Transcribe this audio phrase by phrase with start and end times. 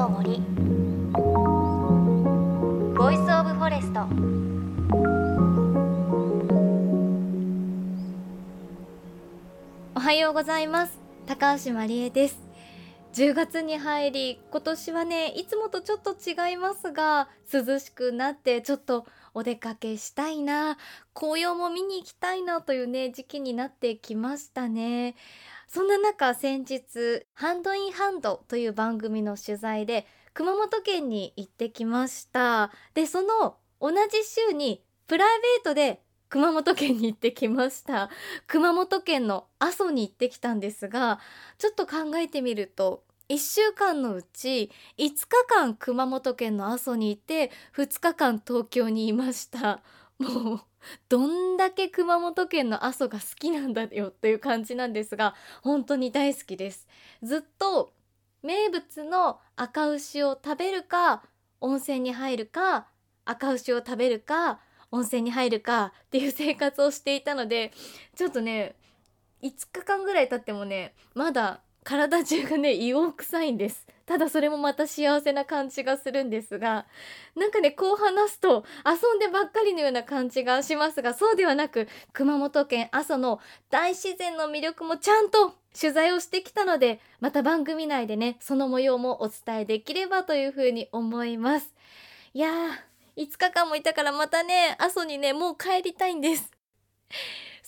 [0.00, 0.40] の森
[2.96, 4.00] Voice of Forest
[9.94, 10.98] おはようございます。
[11.26, 12.38] 高橋真理恵です。
[13.12, 19.04] 10月に入り今年はねいつもとちょっと違いますが涼しくなってちょっと
[19.34, 20.78] お出かけしたいな
[21.14, 25.14] 紅葉も見に行きたいなというね時期になってきましたね。
[25.68, 32.72] そんな中先日ハンドインハンドという番組の取材で熊本県に行ってきました。
[32.94, 38.10] でその同じ週にプライベートで熊本県に行ってきました。
[38.46, 41.20] 熊本県の阿蘇に行ってきたんですが
[41.58, 49.82] ちょっと考えてみると1週間のうち5日間熊本県の阿蘇にいて2日間東京にいました。
[50.18, 50.60] もう
[51.08, 56.88] どんだけ熊本県の阿蘇が好きなんだよっていう感じなんですが本当に大好きです。
[57.22, 57.92] ずっと
[58.42, 61.22] 名物の赤牛を食べるか
[61.60, 62.88] 温泉に入るか
[63.24, 64.58] 赤牛を食べるか
[64.90, 67.72] 温泉に入るかっていう生活をしていたので
[68.16, 68.74] ちょっとね
[69.40, 73.86] 5日間ぐらい経ってもねまだ体中がね硫黄臭いんです。
[74.06, 76.84] ただそれもまた幸せな感じがするんですが
[77.36, 83.38] なんかねこう話すと遊んでばっかりのような感じがしますがそうではなく熊本県阿蘇の
[83.70, 91.72] 大自然の魅力もちゃんと取材をしてきたのでまた番組内でねその模様もお伝えできればというふうに思います。
[92.34, 96.50] いやー5日間もいたからまたね阿蘇にねもう帰りたいんです。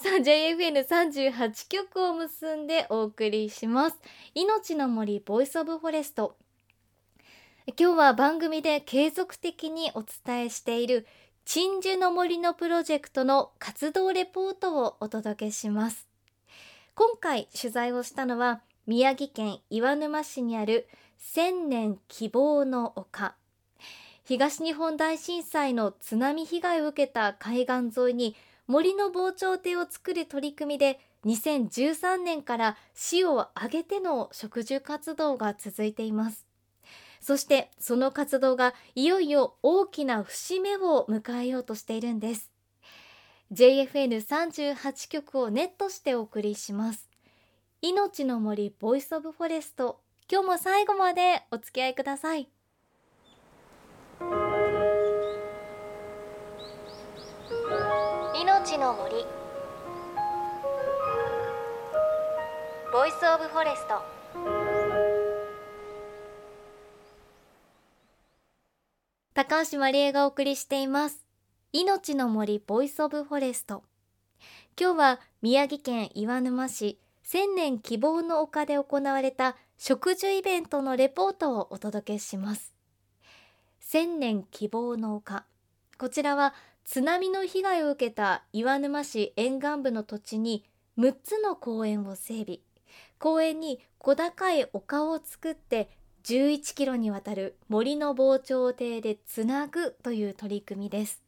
[0.02, 3.96] さあ JFN38 局を結んでお送りします。
[4.34, 6.36] いのちの森 Voice of Forest。
[7.78, 11.06] 今日は番組で継続的にお伝えしている
[11.44, 16.08] 鎮守の森のプロジェクトの活動レポートをお届けします。
[16.96, 23.36] 今回取材をしたのは宮城県岩沼市にある千年希望の丘。
[24.24, 28.34] 東日本大震災の津波被害を受けた海岸沿いに
[28.66, 36.46] 森の防潮堤を作る取り組みで2013年から市を挙げての植樹活動が続いています。
[37.20, 42.50] そしてその活動がいよいよ大きな節目を迎えようとしているんです。
[43.52, 47.08] JFN38 局をネットしてお送りします。
[47.80, 50.00] いのちの森 Voice of Forest
[50.30, 52.51] 今日も最後までお付き合いください。
[58.72, 59.16] 命の森。
[62.90, 64.02] Voice of Forest。
[69.34, 71.26] 高橋真理恵がお送りしています。
[71.74, 73.82] いのちの森 Voice of Forest。
[74.80, 82.72] 今日は宮城県岩沼市千年希望の丘で行われた植樹イベントのレポートをお届けします。
[83.80, 85.44] 千年希望の丘。
[85.98, 90.64] こちらは津波の被害を受けた岩沼市沿岸部の土地に
[90.98, 92.58] 6つの公園を整備。
[93.18, 95.88] 公園に小高い丘を作って
[96.24, 101.22] 11キロにわたる森の防潮堤でつなぐという取り組みです。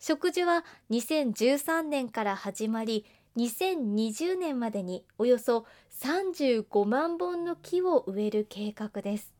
[0.00, 5.66] 植樹は2013年から始まり2020年までにおよそ
[6.00, 9.32] 35万本の木を植える計画です。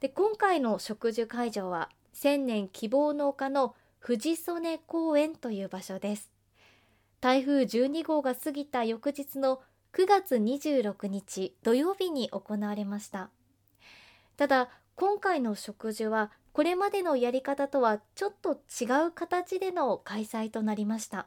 [0.00, 3.74] で今回の植樹会場は千年希望の丘の
[4.06, 6.30] 藤曽根公園という場所です。
[7.22, 9.62] 台風12号が過ぎた翌日の
[9.94, 13.30] 9月26日土曜日に行われました。
[14.36, 21.26] ただ今回の植樹はこれまでのやり方とはちょっと違う形での開催となりました。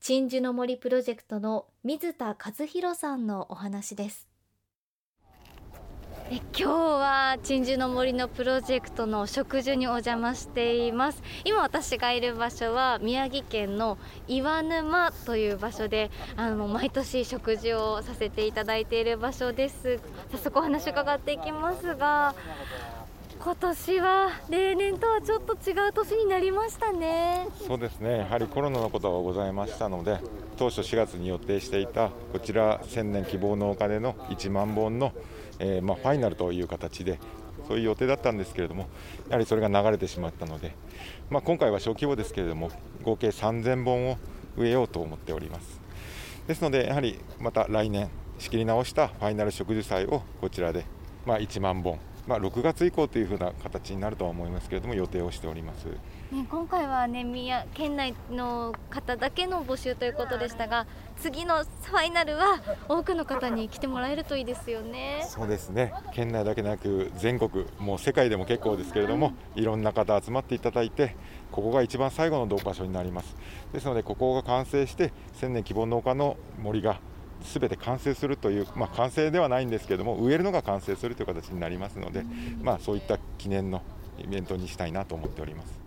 [0.00, 4.26] 鎮守の森プロジェクトの水田和弘さんのお話です。
[6.28, 11.22] え今日は鎮守の森のプロジェクトの植樹にお邪魔しています。
[11.44, 13.96] 今私がいる場所は宮城県の
[14.26, 20.00] 岩沼という場所であの毎年植樹をさせていただいている場所です。
[20.32, 22.34] 早速お話伺っていきますが
[23.38, 27.46] 今年は例年とはちょっと違う年になりましたね。
[27.68, 28.18] そうですね。
[28.18, 30.18] やはりコロナのことがございましたので
[30.56, 35.12] 当初4月に予定していたこちら千年希望のお金の1万本の
[35.58, 37.18] えー、まあ、ファイナルという形で
[37.66, 38.88] そういう予定だったんですけれども
[39.28, 40.74] やはりそれが流れてしまったので、
[41.30, 42.70] まあ、今回は小規模ですけれども
[43.02, 44.18] 合計3000本を
[44.56, 45.80] 植えようと思っております。
[46.46, 48.08] ですのでやはりまた来年
[48.38, 50.84] 仕切り直したファイナル植樹祭をこちらで、
[51.24, 55.86] まあ、1万本まあ、6月以降というふうな形になるとは思いますけれども予定をしております。
[56.32, 60.86] ね、今回はね宮県内の方だけの募集ということでしたが
[61.20, 65.24] 次のファイナルは多くの方に来てもらえるといいですよね。
[65.28, 65.92] そうですね。
[66.12, 71.16] 県内だけでなく全国もう世界でも結構ですけれども、いろんな方集まっていただいて
[71.52, 73.36] ここが一番最後の場所になります。
[73.72, 76.98] ですのでここが完成して千年希望農家の森が
[77.42, 82.24] すべて完成するという、まあ、完成ではないんですけれども植えるのが完成するという形になりますので、
[82.62, 83.82] まあ、そういった記念の
[84.18, 85.86] イベントにしたいなと思っております。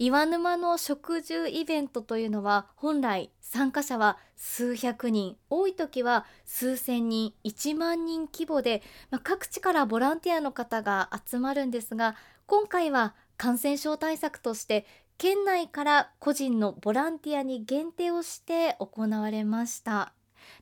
[0.00, 8.80] 岩沼の植樹イベントというのは本来参加者は数百人多い時は数千人1万人規模で、
[9.10, 12.14] まあ、各地からボランティアの方が集まるんですが
[12.46, 14.86] 今回は感染症対策として
[15.18, 20.12] 県内から個人のボランティアに限定をして行われました。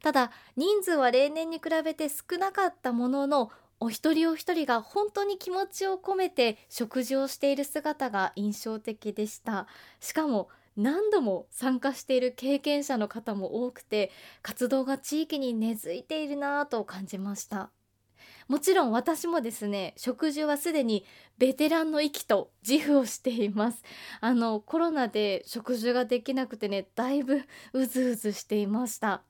[0.03, 9.67] ただ人数は例年に比べて少なかったもののお一人お一人が本当に気持ちを込めて食事をしている姿が印象的でした。
[10.01, 14.11] しかも何度も参加している経験者の方も多くて
[14.43, 17.76] 活動が地域に根付いているなぁと感じました。
[18.49, 21.05] もちろん私もですね食事はすでに
[21.39, 23.83] ベテランの域と自負をしています。
[24.21, 29.23] あのコロナで食事ができなくてねだいぶうずうずしていました。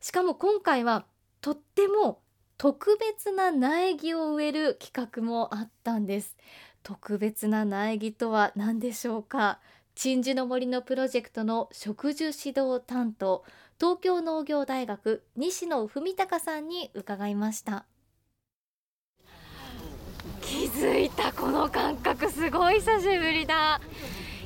[0.00, 1.06] しかも今回は
[1.40, 2.20] とっても
[2.58, 6.36] 特別な苗木を植える企画もあったんです。
[6.82, 9.60] 特別な苗木とは何でしょうか？
[9.94, 13.44] 鎮守の森のプロジェクトの植樹指導担当
[13.80, 17.86] 東京農業大学西野文隆さんに伺いました。
[20.46, 23.80] 気づいたこの感覚すごい久しぶりだ。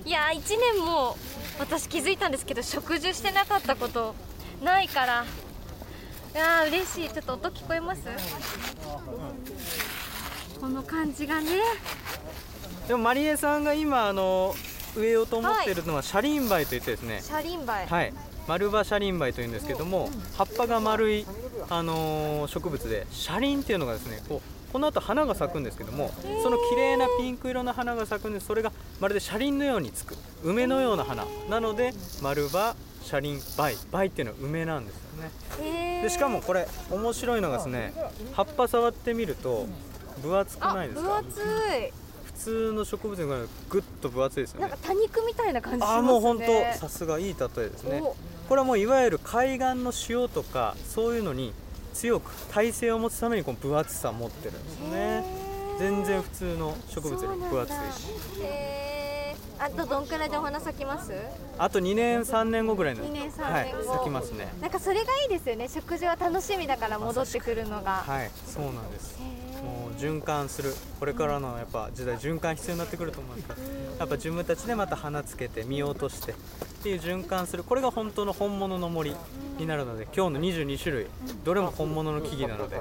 [0.06, 0.40] いや1
[0.74, 1.14] 年も
[1.58, 4.14] 私気づいたんですけど植樹してなかったこと
[4.64, 5.24] ないから。
[6.34, 7.10] いや嬉しい。
[7.10, 8.02] ちょっと音聞こえます？
[10.58, 11.50] この感じがね。
[12.88, 14.54] でもマリエさんが今あの
[14.96, 17.20] 植えようと思っているのは、シャリンバイといってですね。
[17.22, 17.86] シャリンバイ。
[17.86, 18.12] はい。
[18.48, 21.26] 丸葉シャリンバイというんですけども、葉っぱが丸い、
[21.68, 26.10] あのー、植物でシャリンっていうのがですねこうこの後花が咲くんですけども
[26.42, 31.26] その綺麗なピンク色の花が咲くんですそれがまるで車輪のようにつく梅のような花。
[31.48, 33.74] なので丸葉車輪梅。
[33.92, 35.02] 梅っていうのは梅なんですよ
[35.62, 36.02] ね。
[36.02, 37.92] でしかもこれ面白いのがですね
[38.32, 39.66] 葉っぱ触ってみると
[40.22, 41.08] 分厚くないですか？
[41.08, 41.92] 分厚い。
[42.24, 43.38] 普通の植物が
[43.68, 44.68] ぐっと分厚いですよね。
[44.68, 45.86] なんか多肉みたいな感じね。
[45.86, 48.02] あもう本当さすがいい例えですね。
[48.48, 51.52] これはもういわゆる海岸の塩とかそういうのに
[51.94, 55.24] 強く耐性を持つためにこの分厚さを持ってるんですよね。
[55.78, 58.08] 全然普通の植物より分厚いし。
[59.58, 61.12] あとどんくらいでお花咲きます？
[61.58, 63.04] あと2年3年後ぐらいの。
[63.04, 64.50] 2年3年後、はい、咲きますね。
[64.60, 65.68] なんかそれがいいですよね。
[65.68, 68.02] 食事は楽しみだから戻ってくるのが。
[68.06, 69.18] はいそうなんです
[70.00, 70.74] 循環する。
[70.98, 73.60] これからのやっぱ時代循環必要になってくると思うから
[73.98, 76.34] やっぱ自分たちでまた花つけて実を落としてっ
[76.82, 77.64] ていう循環する。
[77.64, 79.14] これが本当の本物の森
[79.58, 81.06] になるので今日の22種類
[81.44, 82.80] どれも本物の木々なので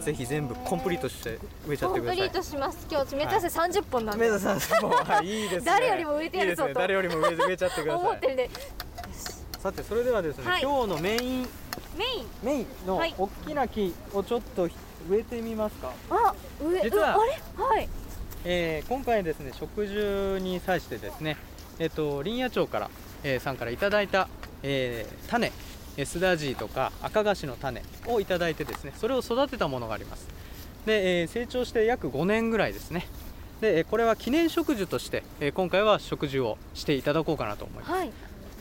[0.00, 2.18] ぜひ全部コンプリートして植えちゃってください。
[2.18, 2.86] コンプリートします。
[2.90, 4.90] 今日目指せ30本なんで、はい、目指せ30本。
[4.90, 5.62] はいいですね。
[5.64, 8.06] 誰よりも植えてやるぞと、ね、誰よりも植え植えちゃってください。
[8.06, 8.50] 思ってるで
[9.58, 11.48] さてそれではですね、はい、今日のメイン
[11.98, 12.26] メイン。
[12.42, 14.68] メインの大きな木をちょっと
[15.08, 17.64] 植えてみますか、あ植え実はあれ？
[17.64, 17.88] はい。
[18.44, 21.36] えー、今回ですね植樹に際してですね
[21.78, 22.90] えっ、ー、と林野庁から、
[23.22, 24.28] えー、さんからいただいた、
[24.62, 25.52] えー、種
[26.04, 30.26] スダジーとか赤菓子の種をいただいてですねそれを育てたものがあります。
[30.86, 33.06] で、えー、成長して約5年ぐらいですね。
[33.60, 38.10] でこれは記念植樹として、え今回は植樹をしていただこうかなと思います、はい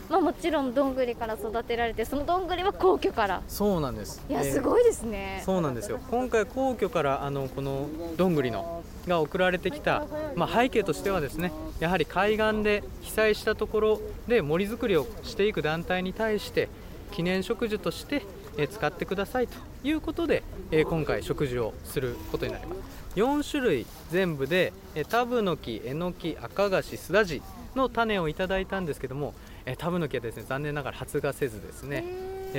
[0.09, 3.43] まあ、もちろんどんぐりから育てられてそのどんぐりは皇居から。
[3.47, 4.23] そうなんです。
[4.27, 5.41] いや、すごいですね。
[5.45, 5.99] そうなんですよ。
[6.09, 7.87] 今回皇居からあのこの
[8.17, 16.69] どんぐりのが送られてきた、まあ、背景としてはですねやはり海岸で被災したところで森づくりをしていく団体に対して
[17.11, 18.23] 記念植樹として
[18.69, 22.79] 使ってくださいということで今回植樹をすることになります。
[23.15, 24.73] 4種類全部で
[25.09, 27.41] タブノキ、エノキ、赤菓子、スダジ
[27.75, 29.33] の種をいただいたんですけども
[29.77, 32.03] タブノキはですね残念ながら発芽せずですね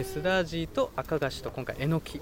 [0.05, 2.21] スダジと赤菓子と今回エノキ。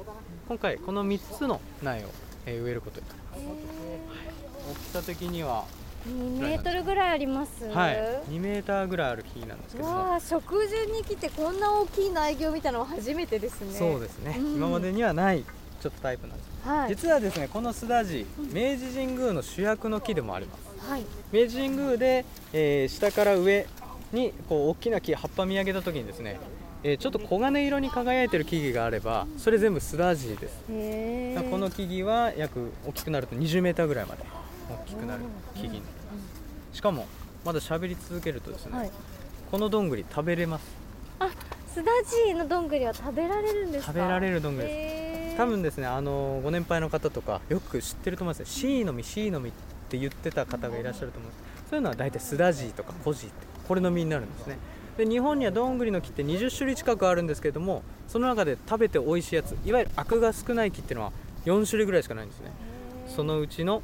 [0.48, 2.08] 今回この3つの苗を
[2.46, 5.66] 植えることになります、はい、大きさ的には
[6.08, 7.68] 2メートルぐらいあります。
[7.68, 7.96] はい。
[8.30, 13.76] 2メーターぐらいある木なんですけどわあ植樹に来てこんな大きい苗木を見たのは初めてですね。
[13.76, 15.44] そうですね、うん、今までにはない
[15.80, 23.66] ちょっとタイプなんです、はい、実はですねこのスダジ明治神宮の主役の木でもあります、はい、明治神宮で、えー、下から上
[24.12, 26.38] にこう大きな木葉っぱ見上げた時にですね
[26.82, 30.64] えーちょっと黄金色に輝いてる木々があればそれ全部スダジーです。
[31.50, 34.22] この木々は約大きくなると20メーターぐらいまで
[34.70, 35.22] 大きくなる
[35.54, 35.88] 木々になりま
[36.72, 36.76] す。
[36.76, 37.06] しかも
[37.44, 38.90] まだ喋り続けるとですね、はい。
[39.50, 40.64] このどんぐり食べれます。
[41.74, 41.92] スダ
[42.26, 43.92] ジーのどんぐりは食べられるんですか？
[43.92, 45.36] 食べられるどんぐりです。
[45.36, 48.46] 多分ですねあのご年配の方とかよく知ってると思いますね。
[48.46, 49.52] C の実 C の実っ
[49.88, 51.70] て言ってた方がいらっしゃると思うんです。
[51.70, 54.56] そういうのは大体スダジーとかコジーってこれの実になるんですね。
[54.96, 61.12] で日本にはどんぐりの木って20種類近くあるんですけれどもその中で食べて美味しいやついわゆるアクが少ない木っていうのは
[61.44, 62.50] 4種類ぐらいしかないんですね。
[63.06, 63.82] そのうちの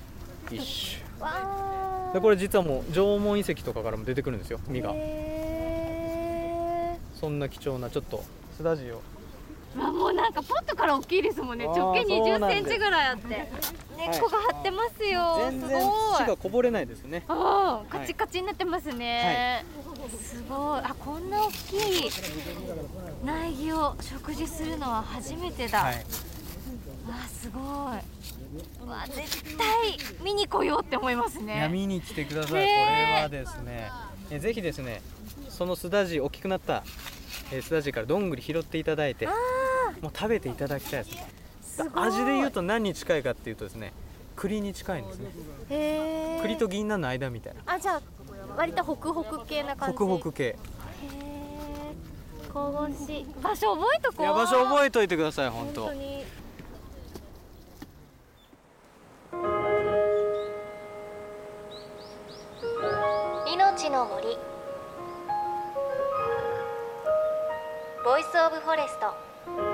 [0.51, 1.05] 一種。
[1.21, 4.93] わでこれ実はもう縄文遺跡とかからも出てくるんですよ実が。
[4.95, 8.23] へそんな貴重なちょっと
[8.57, 8.97] スダジー
[9.77, 11.67] をーわもうなんかポットから大きいですもんね。
[11.67, 12.55] 直径そうなん20です。
[12.55, 13.51] センチぐらいあって。
[13.97, 15.85] 根っこが張ってますよ、全然すごい。
[16.19, 17.25] 土がこぼれないですね。
[17.29, 19.65] ああカチカチになってますね、
[20.21, 20.81] すごい。
[20.81, 21.77] あこんな大き
[22.07, 22.11] い
[23.25, 25.95] 苗木を食事するのは初めてだ、はい。
[25.95, 26.01] わ
[27.25, 27.63] あすごい。
[28.89, 33.91] わあ絶対見に来ようって思いますいやね見に来てください、これはですね。
[34.31, 35.03] えぜひですね
[35.49, 36.83] そのスダジー大きくなった、
[37.53, 39.29] えースダジーからどんぐり拾っていただいて
[40.05, 41.11] もう食べていただきたいで
[41.63, 41.83] す。
[41.95, 43.91] 味で言うと何に近いかっていうとですね
[44.37, 46.41] 栗に近いんですね。
[46.43, 47.63] 栗と銀杏の間みたいな。
[47.65, 48.03] あじゃあ
[48.55, 49.93] 割とホクホク系な感じ。
[49.93, 50.59] ホクホク系。
[52.53, 53.27] 神々しい。
[53.43, 54.23] 場所覚えとこう。
[54.23, 55.87] いや場所覚えといてください本当。
[55.87, 56.25] 本当に。
[63.55, 64.37] 命の森。
[68.05, 69.74] Voice of Forest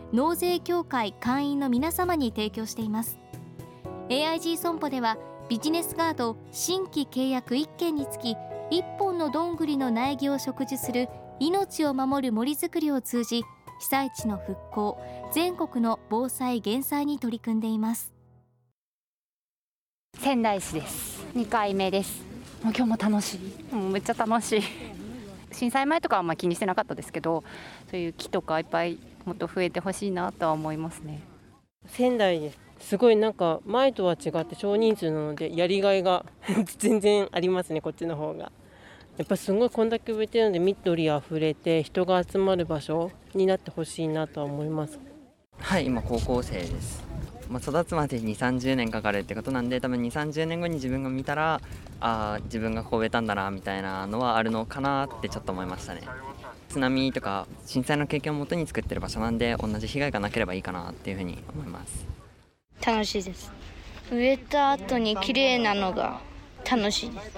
[0.13, 3.17] 納税協会会員の皆様に提供しています。
[4.09, 8.35] AIG 損保ではビジネスガード新規契約1件につき
[8.71, 13.43] 1本のどんぐりの苗木を植樹する命を守る森づくりを通じ
[13.79, 14.97] 被災地の復興
[15.33, 18.13] 全国の防災減災に取り組んでいます。
[20.19, 21.25] 仙台市です。
[21.35, 22.21] 2回目です。
[22.63, 23.73] もう今日も楽しい。
[23.73, 24.61] もうめっちゃ楽しい
[25.51, 27.43] 震災前とかはあんま気にしてなかったですけど
[27.89, 31.21] そういう木とかいっぱいもっと増えてほしいなとは思いますね。
[31.87, 36.25] 仙台ですすごいなんか前とは違って少人数なのでやりがいが
[36.77, 38.51] 全然ありますねこっちの方が。
[39.17, 44.99] やっぱすごいこんだけ植えてるので緑あふれて人が集まる場所になってほしいなとは思います。
[45.59, 47.03] はい今高校生です、
[47.51, 51.61] まあ、育つまでに2 3 0年かかるってことなんで多分2 3 0年後に自分が見たら
[51.99, 56.01] あー自分がここ植えたんだなみたいなのはあるのかなってちょっと思いましたね。
[56.69, 62.05] 津波とか震災の経験をもとに作ってる場所なんで同じ被害がなければいいかなっていうふうに思います。
[62.85, 63.51] 楽しいです。
[64.09, 66.21] 植えた後に綺麗なのが
[66.69, 67.37] 楽しいです。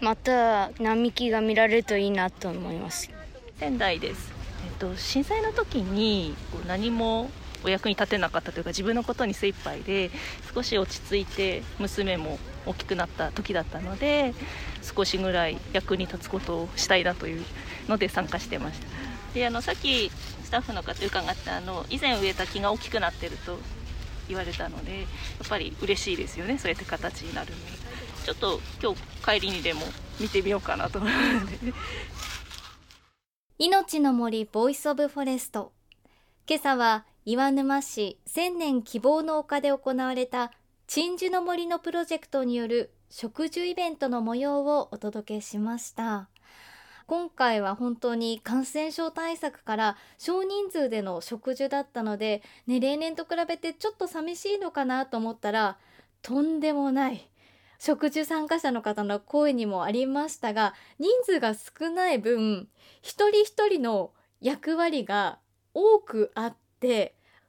[0.00, 3.10] また並木が見られるといいなと思います。
[3.58, 4.30] 仙台です、
[4.66, 7.30] えっと、震災の時にこう何も
[7.64, 10.10] お役に立てなかったというか自分のことに精一杯で
[10.54, 14.34] 少し落ち着いて娘も大きくなった時だったので
[14.82, 17.44] 少しぐらい役に立つことをしたいなという
[17.88, 18.86] ので参加してました。
[19.34, 20.10] であのさっき
[20.44, 23.58] スタッフの方伺ったあの以前植えた木が大きくなってると
[24.28, 25.04] 言われたのでや
[25.44, 27.56] っぱり嬉しいですよねそうやって形になるの。
[28.24, 29.82] ちょっと今日帰りにでも
[30.18, 30.98] 見てみようかなと。
[30.98, 31.72] 思うので
[33.58, 35.72] 命の森 Voice of Forest。
[36.48, 40.52] 今朝は岩沼市千年希望の丘で行われた
[40.86, 46.28] 鎮守の森のプロジェクトによる植樹イベントの模様をお届けしました。
[47.08, 55.78] 今回は本当に感染症対策から少人数での植樹だったので、ね、例年と比べてちょっと寂しいのかなと思ったら
[56.22, 57.28] とんでもない。
[57.80, 62.68] 植樹参加者の方の声にもありましたが人数が少ない分
[63.02, 65.40] 一人一人の役割が
[65.74, 66.65] 多くあって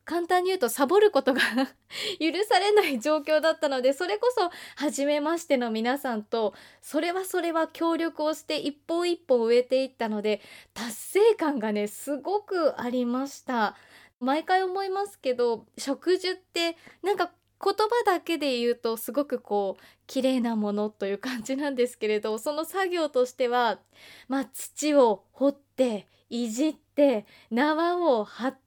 [0.07, 1.41] 簡単に言うとサボることが
[2.19, 10.41] 許されない状況だったのでそれこそ初めましての皆さんとそれはそれは協力をして一本一本植えていったので
[10.73, 13.75] 達成感がねすごくありました。
[14.19, 17.31] 毎回思いますけど植樹ってなんか
[17.63, 23.79] 言葉だけで言うとすごくこう綺麗なものという感じなんですけれどその作業としては
[24.27, 28.66] まあ土を掘っていじって縄を張って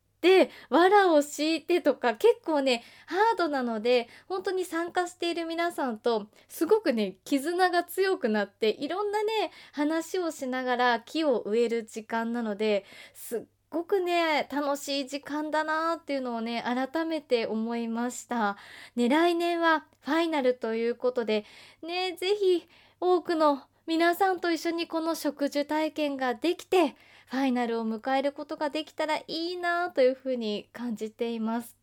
[0.69, 12.85] 藁を敷いてとか結構ねハードなので本当に参加している皆さんとすごくね絆が強くなっていろんなね話をしながら木を植える時間なので
[13.15, 18.57] すっごくね楽しい時間だなっていうのをね改めて思いました。
[18.97, 21.45] ね来年はファイナルということで
[21.83, 22.69] ねぜひ
[23.01, 26.95] 多くの皆さんと一緒にこの植樹体験ができて
[27.27, 31.77] ファイナルを迎えることができたらいいなというふうに感じています。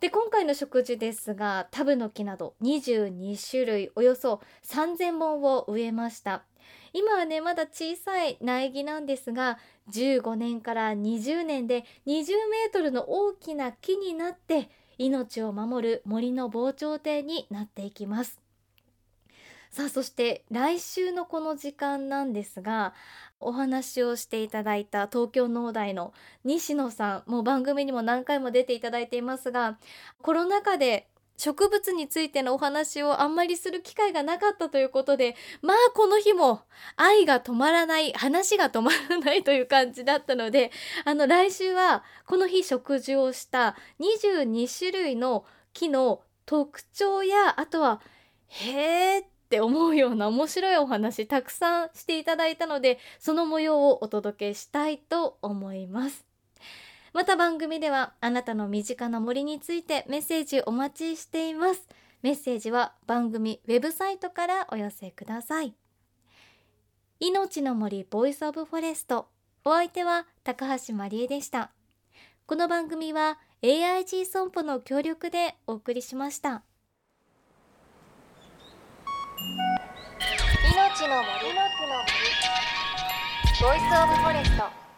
[0.00, 6.44] で今回の植樹ですがタブの木など22種類およそ3000本を植えました。
[6.94, 9.58] 今はねまだ小さい苗木なんですが
[9.92, 18.39] 15年から20年で20メートルの大きな木になって命を守る森の防潮堤になっていきます。
[19.70, 22.92] さあそして来週のこの時間なんですが
[23.38, 26.12] お話をしていただいた東京農大の
[26.44, 29.78] 西野さんもう番組にも何回も出ていただいていますが
[30.22, 36.62] コロナ禍で植物についてのお話をあんまりする機会がなかったということでまあこの日も
[36.96, 40.72] 愛が止まらない話が止まらないという感じだったので
[41.04, 48.02] あの来週はこの日食事をした22種類の木の特徴やあとは
[48.48, 56.24] へーってって思うような面白いお話たくさんしていただいたのでその模様をお届けしたいと思います。
[57.12, 61.88] また番組ではあなたの身近な森についてメッセージお待ちしています。
[62.22, 65.74] メッセージは番組ウェブサイトからお寄せください。
[67.18, 69.26] 命の森 Voice of Forest。
[69.64, 71.72] お相手は高橋真理恵でした。
[72.46, 76.62] この番組は AIG 損保の協力でお送りしました。
[81.00, 82.04] 命の森の森。
[83.58, 84.89] Voice of Forest。